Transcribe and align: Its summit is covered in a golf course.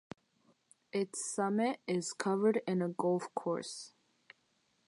Its 0.91 1.23
summit 1.23 1.79
is 1.85 2.11
covered 2.11 2.63
in 2.65 2.81
a 2.81 2.89
golf 2.89 3.29
course. 3.35 3.93